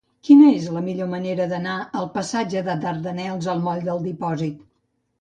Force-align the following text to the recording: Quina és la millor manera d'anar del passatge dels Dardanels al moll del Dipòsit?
Quina 0.27 0.45
és 0.53 0.63
la 0.77 0.81
millor 0.85 1.09
manera 1.11 1.47
d'anar 1.53 1.77
del 1.93 2.09
passatge 2.17 2.65
dels 2.71 2.83
Dardanels 2.89 3.55
al 3.57 3.65
moll 3.71 3.89
del 3.93 4.05
Dipòsit? 4.11 4.69